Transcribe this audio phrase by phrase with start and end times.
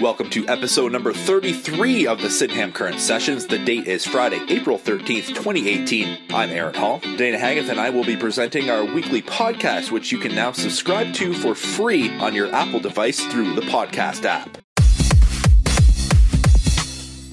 [0.00, 3.46] Welcome to episode number 33 of the Sydenham Current Sessions.
[3.46, 6.18] The date is Friday, April 13th, 2018.
[6.28, 7.00] I'm Aaron Hall.
[7.16, 11.14] Dana Haggith and I will be presenting our weekly podcast, which you can now subscribe
[11.14, 14.58] to for free on your Apple device through the podcast app.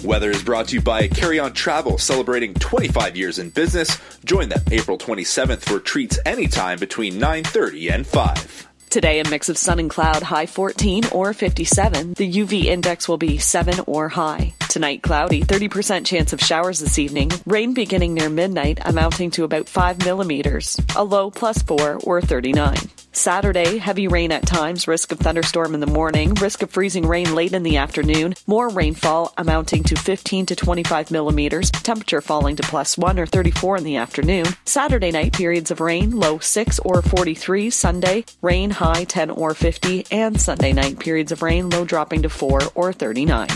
[0.06, 4.00] Weather is brought to you by Karyon Travel, celebrating 25 years in business.
[4.24, 8.73] Join them April 27th for treats anytime between 9:30 and 5.
[8.94, 12.14] Today, a mix of sun and cloud, high 14 or 57.
[12.14, 14.54] The UV index will be 7 or high.
[14.70, 17.32] Tonight, cloudy, 30% chance of showers this evening.
[17.48, 20.80] Rain beginning near midnight, amounting to about 5 millimeters.
[20.96, 22.78] A low plus 4 or 39.
[23.16, 27.36] Saturday, heavy rain at times, risk of thunderstorm in the morning, risk of freezing rain
[27.36, 32.64] late in the afternoon, more rainfall amounting to 15 to 25 millimeters, temperature falling to
[32.64, 34.46] plus 1 or 34 in the afternoon.
[34.66, 37.70] Saturday night, periods of rain, low 6 or 43.
[37.70, 42.30] Sunday, rain high 10 or 50, and Sunday night, periods of rain, low dropping to
[42.30, 43.48] 4 or 39.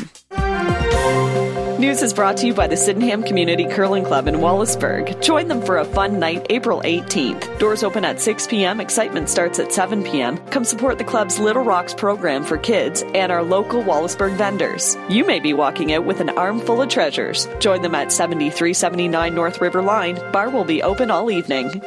[1.79, 5.21] News is brought to you by the Sydenham Community Curling Club in Wallaceburg.
[5.21, 7.59] Join them for a fun night April 18th.
[7.59, 10.39] Doors open at 6 p.m., excitement starts at 7 p.m.
[10.47, 14.97] Come support the club's Little Rocks program for kids and our local Wallaceburg vendors.
[15.07, 17.47] You may be walking out with an armful of treasures.
[17.59, 20.15] Join them at 7379 North River Line.
[20.31, 21.83] Bar will be open all evening.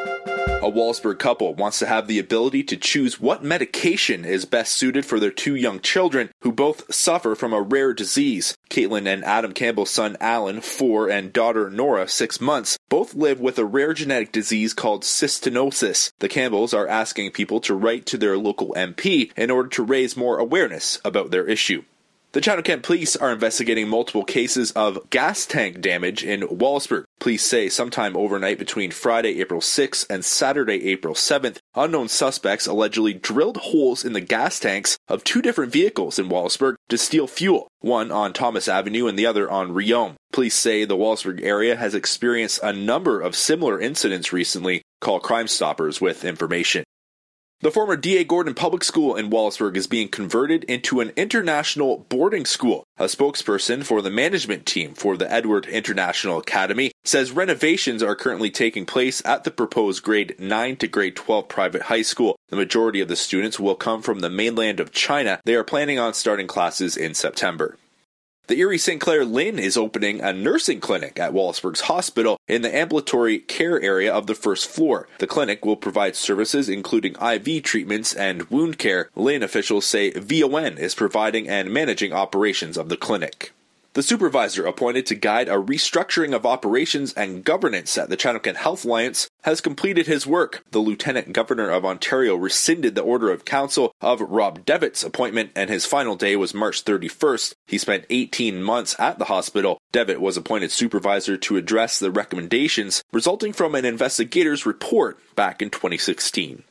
[0.62, 5.06] A Wallaceburg couple wants to have the ability to choose what medication is best suited
[5.06, 8.54] for their two young children who both suffer from a rare disease.
[8.68, 13.58] Caitlin and Adam Campbell's son Alan, four, and daughter Nora, six months, both live with
[13.58, 16.12] a rare genetic disease called cystinosis.
[16.18, 20.16] The Campbells are asking people to write to their local MP in order to raise
[20.16, 21.84] more awareness about their issue.
[22.32, 27.02] The Chatham Kent police are investigating multiple cases of gas tank damage in Wallaceburg.
[27.18, 33.14] Police say sometime overnight between Friday, April 6th and Saturday, April 7th, unknown suspects allegedly
[33.14, 37.66] drilled holes in the gas tanks of two different vehicles in Wallaceburg to steal fuel,
[37.80, 40.14] one on Thomas Avenue and the other on Riom.
[40.30, 44.82] Police say the Wallaceburg area has experienced a number of similar incidents recently.
[45.00, 46.84] Call Crime Stoppers with information.
[47.62, 48.24] The former D.A.
[48.24, 52.84] Gordon Public School in Wallaceburg is being converted into an international boarding school.
[52.96, 58.50] A spokesperson for the management team for the Edward International Academy says renovations are currently
[58.50, 62.34] taking place at the proposed grade 9 to grade 12 private high school.
[62.48, 65.38] The majority of the students will come from the mainland of China.
[65.44, 67.76] They are planning on starting classes in September.
[68.50, 69.00] The Erie St.
[69.00, 74.12] Clair LHIN is opening a nursing clinic at Wallaceburg's Hospital in the ambulatory care area
[74.12, 75.06] of the first floor.
[75.18, 79.08] The clinic will provide services including IV treatments and wound care.
[79.16, 83.52] LHIN officials say VON is providing and managing operations of the clinic.
[83.92, 88.84] The supervisor appointed to guide a restructuring of operations and governance at the Chatham Health
[88.84, 90.64] Alliance has completed his work.
[90.70, 95.68] The Lieutenant Governor of Ontario rescinded the order of council of Rob Devitt's appointment, and
[95.68, 97.54] his final day was March 31st.
[97.66, 99.80] He spent 18 months at the hospital.
[99.90, 105.68] Devitt was appointed supervisor to address the recommendations resulting from an investigator's report back in
[105.68, 106.62] 2016.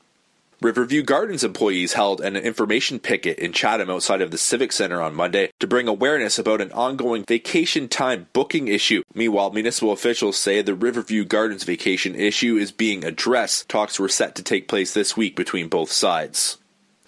[0.61, 5.15] Riverview Gardens employees held an information picket in Chatham outside of the Civic Center on
[5.15, 9.03] Monday to bring awareness about an ongoing vacation time booking issue.
[9.13, 13.69] Meanwhile, municipal officials say the Riverview Gardens vacation issue is being addressed.
[13.69, 16.57] Talks were set to take place this week between both sides.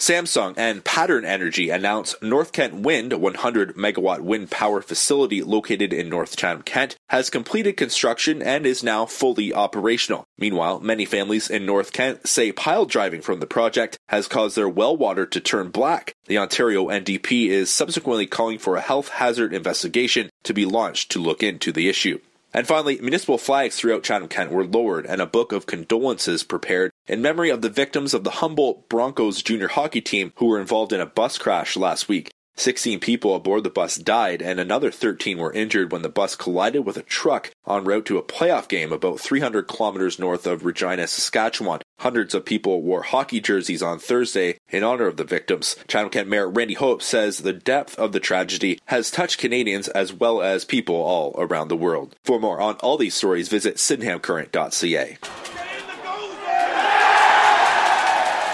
[0.01, 5.93] Samsung and Pattern Energy announced North Kent Wind, a 100 megawatt wind power facility located
[5.93, 10.25] in North Chatham, Kent, has completed construction and is now fully operational.
[10.39, 14.67] Meanwhile, many families in North Kent say pile driving from the project has caused their
[14.67, 16.15] well water to turn black.
[16.25, 21.19] The Ontario NDP is subsequently calling for a health hazard investigation to be launched to
[21.19, 22.19] look into the issue.
[22.53, 26.91] And finally, municipal flags throughout Chatham Kent were lowered and a book of condolences prepared
[27.07, 30.91] in memory of the victims of the Humboldt Broncos junior hockey team who were involved
[30.91, 32.31] in a bus crash last week.
[32.61, 36.85] 16 people aboard the bus died and another 13 were injured when the bus collided
[36.85, 41.07] with a truck en route to a playoff game about 300 kilometers north of Regina,
[41.07, 41.81] Saskatchewan.
[42.01, 45.75] Hundreds of people wore hockey jerseys on Thursday in honor of the victims.
[45.87, 50.13] Chatham Kent Mayor Randy Hope says the depth of the tragedy has touched Canadians as
[50.13, 52.15] well as people all around the world.
[52.23, 55.17] For more on all these stories, visit sydenhamcurrent.ca.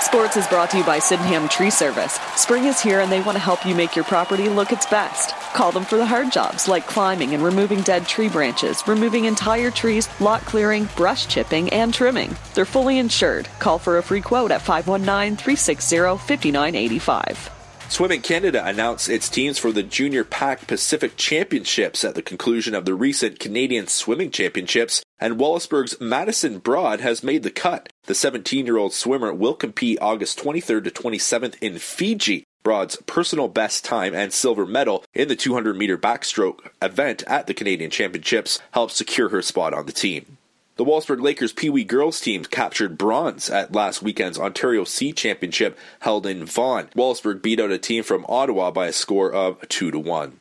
[0.07, 2.13] Sports is brought to you by Sydenham Tree Service.
[2.37, 5.31] Spring is here and they want to help you make your property look its best.
[5.53, 9.69] Call them for the hard jobs like climbing and removing dead tree branches, removing entire
[9.69, 12.37] trees, lot clearing, brush chipping, and trimming.
[12.53, 13.49] They're fully insured.
[13.59, 17.56] Call for a free quote at 519 360 5985.
[17.89, 22.85] Swimming Canada announced its teams for the Junior Pac Pacific Championships at the conclusion of
[22.85, 27.89] the recent Canadian Swimming Championships, and Wallaceburg's Madison Broad has made the cut.
[28.03, 32.43] The 17 year old swimmer will compete August 23rd to 27th in Fiji.
[32.61, 37.53] Broad's personal best time and silver medal in the 200 meter backstroke event at the
[37.53, 40.36] Canadian Championships helped secure her spot on the team.
[40.77, 45.75] The Wallaceburg Lakers Pee Wee girls team captured bronze at last weekend's Ontario C Championship
[46.01, 46.89] held in Vaughan.
[46.95, 50.39] Wallaceburg beat out a team from Ottawa by a score of 2 to 1.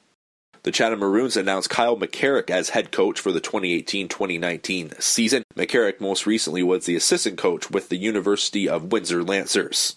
[0.63, 5.43] The Chatham Maroons announced Kyle McCarrick as head coach for the 2018-2019 season.
[5.55, 9.97] McCarrick most recently was the assistant coach with the University of Windsor Lancers.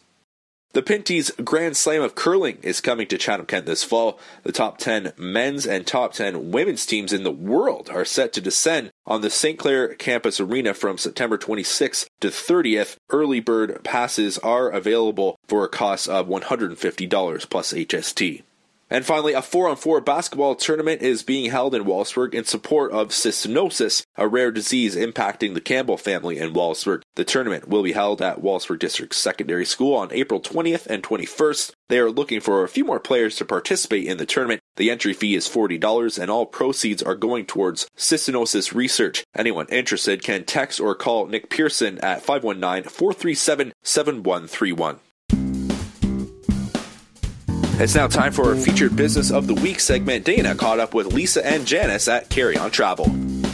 [0.74, 4.20] The Pinty's Grand Slam of Curling is coming to Chatham Kent this fall.
[4.44, 8.42] The top 10 men's and top 10 women's teams in the world are set to
[8.42, 9.58] descend on the St.
[9.58, 12.98] Clair campus arena from September 26th to 30th.
[13.10, 18.44] Early bird passes are available for a cost of $150 plus HST.
[18.90, 22.92] And finally, a 4 on 4 basketball tournament is being held in Wallaceburg in support
[22.92, 27.04] of cystinosis, a rare disease impacting the Campbell family in Wallaceburg.
[27.16, 31.74] The tournament will be held at Wallaceburg District Secondary School on April 20th and 21st.
[31.90, 34.62] They are looking for a few more players to participate in the tournament.
[34.76, 39.24] The entry fee is $40 and all proceeds are going towards cystinosis research.
[39.36, 45.00] Anyone interested can text or call Nick Pearson at 519 437 7131.
[47.82, 50.26] It's now time for our featured business of the week segment.
[50.26, 53.06] Dana caught up with Lisa and Janice at Karyon Travel.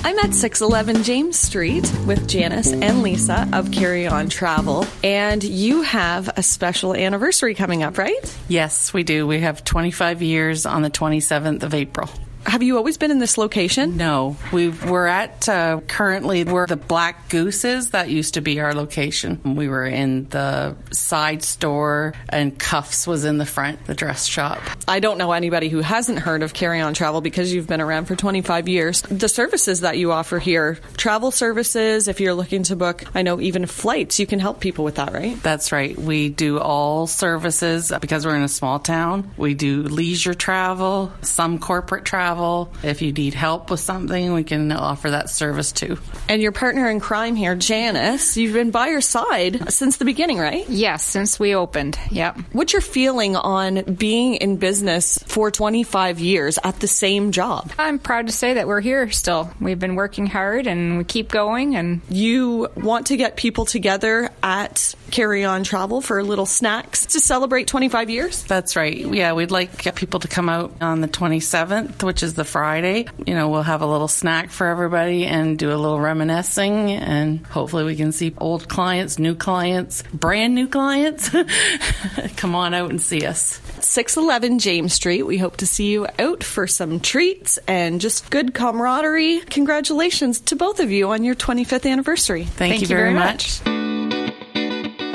[0.04, 6.28] I'm at 611 James Street with Janice and Lisa of Karyon Travel, and you have
[6.38, 8.38] a special anniversary coming up, right?
[8.48, 9.28] Yes, we do.
[9.28, 12.10] We have 25 years on the 27th of April.
[12.46, 13.98] Have you always been in this location?
[13.98, 17.90] No, we we're at uh, currently where the Black Goose is.
[17.90, 19.56] That used to be our location.
[19.56, 24.62] We were in the side store, and Cuffs was in the front, the dress shop.
[24.88, 28.16] I don't know anybody who hasn't heard of Karyon Travel because you've been around for
[28.16, 29.02] 25 years.
[29.02, 33.42] The services that you offer here, travel services, if you're looking to book, I know
[33.42, 35.42] even flights, you can help people with that, right?
[35.42, 35.98] That's right.
[35.98, 39.32] We do all services because we're in a small town.
[39.36, 42.70] We do leisure travel, some corporate travel travel.
[42.84, 45.98] If you need help with something, we can offer that service too.
[46.28, 50.38] And your partner in crime here, Janice, you've been by your side since the beginning,
[50.38, 50.68] right?
[50.70, 51.98] Yes, since we opened.
[52.12, 52.40] Yep.
[52.52, 57.72] What's your feeling on being in business for 25 years at the same job?
[57.80, 59.50] I'm proud to say that we're here still.
[59.62, 64.30] We've been working hard and we keep going and you want to get people together
[64.44, 68.44] at Karyon Travel for little snacks to celebrate 25 years?
[68.44, 68.98] That's right.
[68.98, 73.08] Yeah, we'd like get people to come out on the 27th, which is the Friday.
[73.26, 77.46] You know, we'll have a little snack for everybody and do a little reminiscing, and
[77.48, 81.30] hopefully we can see old clients, new clients, brand new clients.
[82.38, 83.62] come on out and see us.
[83.82, 85.24] 611 James Street.
[85.24, 89.42] We hope to see you out for some treats and just good camaraderie.
[89.42, 92.46] Congratulations to both of you on your 25th anniversary.
[92.46, 93.66] Thank, Thank you, very, very much.
[93.66, 93.75] much.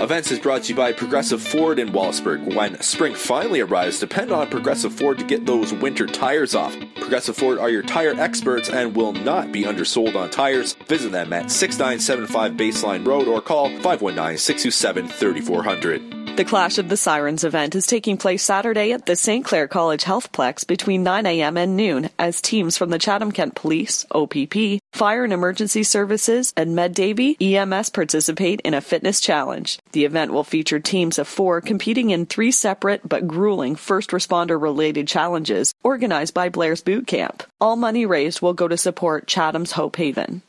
[0.01, 2.55] Events is brought to you by Progressive Ford in Wallaceburg.
[2.55, 6.75] When spring finally arrives, depend on Progressive Ford to get those winter tires off.
[6.95, 10.73] Progressive Ford are your tire experts and will not be undersold on tires.
[10.89, 16.20] Visit them at 6975 Baseline Road or call 519 627 3400.
[16.37, 19.45] The Clash of the Sirens event is taking place Saturday at the St.
[19.45, 21.59] Clair College Healthplex between 9 a.m.
[21.59, 26.75] and noon as teams from the Chatham Kent Police, OPP, Fire and Emergency Services, and
[26.77, 29.81] Medavie EMS participate in a fitness challenge.
[29.93, 34.61] The event will feature teams of four competing in three separate but grueling first responder
[34.61, 37.43] related challenges organized by Blair's Boot Camp.
[37.61, 40.41] All money raised will go to support Chatham's Hope Haven.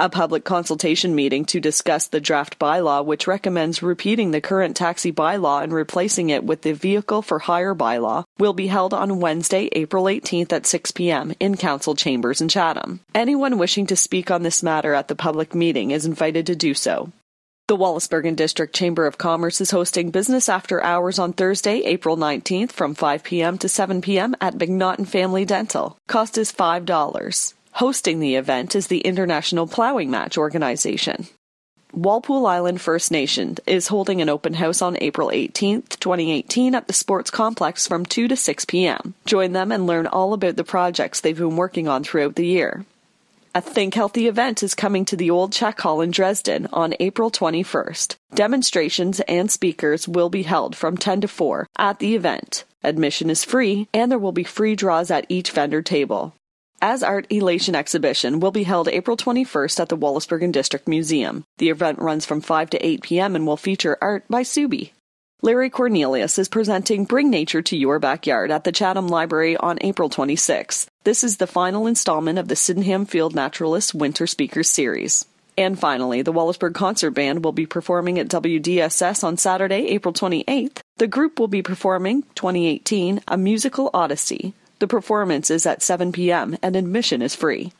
[0.00, 5.12] A public consultation meeting to discuss the draft bylaw, which recommends repeating the current taxi
[5.12, 9.68] bylaw and replacing it with the vehicle for hire bylaw, will be held on Wednesday,
[9.72, 11.34] April 18th at 6 p.m.
[11.38, 13.00] in Council Chambers in Chatham.
[13.14, 16.72] Anyone wishing to speak on this matter at the public meeting is invited to do
[16.72, 17.12] so.
[17.68, 22.72] The Wallaceburg District Chamber of Commerce is hosting business after hours on Thursday, April 19th
[22.72, 23.58] from 5 p.m.
[23.58, 24.34] to 7 p.m.
[24.40, 25.98] at McNaughton Family Dental.
[26.08, 27.54] Cost is $5.
[27.72, 31.26] Hosting the event is the International Plowing Match organization.
[31.92, 36.92] Walpole Island First Nation is holding an open house on April 18, 2018 at the
[36.92, 39.14] Sports Complex from 2 to 6 p.m.
[39.26, 42.84] Join them and learn all about the projects they've been working on throughout the year.
[43.52, 47.32] A Think Healthy event is coming to the Old Czech Hall in Dresden on April
[47.32, 48.16] 21st.
[48.34, 52.64] Demonstrations and speakers will be held from 10 to 4 at the event.
[52.84, 56.34] Admission is free, and there will be free draws at each vendor table.
[56.82, 61.44] As Art Elation exhibition will be held April 21st at the Wallaceburg and District Museum.
[61.58, 63.36] The event runs from 5 to 8 p.m.
[63.36, 64.92] and will feature art by Subi.
[65.42, 70.08] Larry Cornelius is presenting Bring Nature to Your Backyard at the Chatham Library on April
[70.08, 70.86] 26.
[71.04, 75.26] This is the final installment of the Sydenham Field Naturalists Winter Speakers Series.
[75.58, 80.78] And finally, the Wallaceburg Concert Band will be performing at WDSS on Saturday, April 28th.
[80.96, 84.54] The group will be performing 2018 A Musical Odyssey.
[84.80, 86.56] The performance is at 7 p.m.
[86.62, 87.70] and admission is free.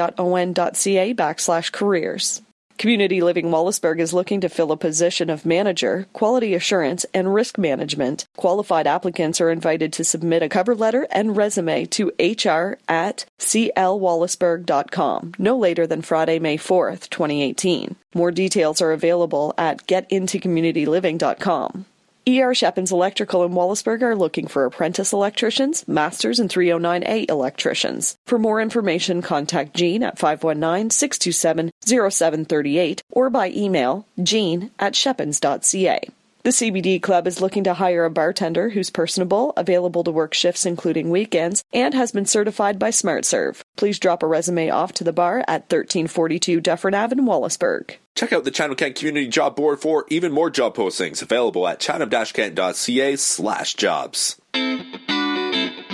[1.13, 2.41] backslash careers.
[2.78, 7.58] Community Living Wallaceburg is looking to fill a position of manager, quality assurance, and risk
[7.58, 8.28] management.
[8.38, 15.34] Qualified applicants are invited to submit a cover letter and resume to hr at clwallaceburg.com
[15.38, 17.96] no later than Friday, May 4th, 2018.
[18.14, 21.86] More details are available at getintocommunityliving.com.
[22.28, 28.18] ER Shepins Electrical in Wallaceburg are looking for apprentice electricians, masters, and 309A electricians.
[28.26, 36.02] For more information, contact Jean at 519-627-0738 or by email jean at shepins.ca.
[36.44, 40.66] The CBD Club is looking to hire a bartender who's personable, available to work shifts
[40.66, 43.62] including weekends, and has been certified by SmartServe.
[43.78, 47.96] Please drop a resume off to the bar at 1342 Dufferin Ave in Wallaceburg.
[48.16, 51.80] Check out the Chatham Kent Community Job Board for even more job postings available at
[51.80, 54.42] chatham-kent.ca slash jobs.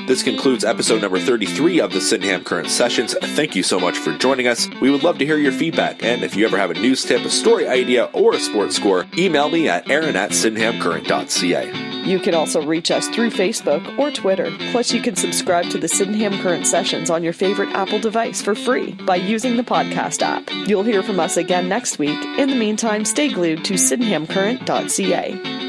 [0.06, 3.16] This concludes episode number 33 of the Sydenham Current Sessions.
[3.22, 4.68] Thank you so much for joining us.
[4.82, 7.24] We would love to hear your feedback, and if you ever have a news tip,
[7.24, 12.04] a story idea, or a sports score, email me at aaron at sydenhamcurrent.ca.
[12.04, 14.52] You can also reach us through Facebook or Twitter.
[14.72, 18.56] Plus, you can subscribe to the Sydenham Current Sessions on your favorite Apple device for
[18.56, 20.50] free by using the podcast app.
[20.68, 22.22] You'll hear from us again next week.
[22.38, 25.63] In the meantime, stay glued to sydenhamcurrent.ca.